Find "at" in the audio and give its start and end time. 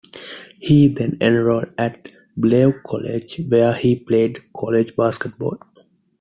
1.77-2.07